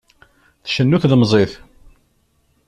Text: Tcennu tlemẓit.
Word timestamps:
Tcennu 0.65 0.97
tlemẓit. 1.01 1.53